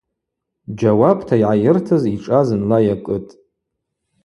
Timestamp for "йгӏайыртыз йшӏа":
1.41-2.39